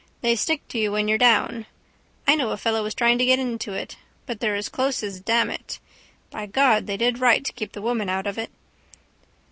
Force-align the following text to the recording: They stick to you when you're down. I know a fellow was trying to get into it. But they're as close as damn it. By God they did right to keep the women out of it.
They 0.21 0.35
stick 0.35 0.67
to 0.69 0.79
you 0.79 0.91
when 0.91 1.07
you're 1.07 1.19
down. 1.19 1.67
I 2.25 2.33
know 2.33 2.49
a 2.49 2.57
fellow 2.57 2.81
was 2.81 2.95
trying 2.95 3.19
to 3.19 3.25
get 3.25 3.37
into 3.37 3.73
it. 3.73 3.97
But 4.25 4.39
they're 4.39 4.55
as 4.55 4.67
close 4.67 5.03
as 5.03 5.19
damn 5.19 5.51
it. 5.51 5.77
By 6.31 6.47
God 6.47 6.87
they 6.87 6.97
did 6.97 7.19
right 7.19 7.45
to 7.45 7.53
keep 7.53 7.73
the 7.73 7.83
women 7.83 8.09
out 8.09 8.25
of 8.25 8.39
it. 8.39 8.49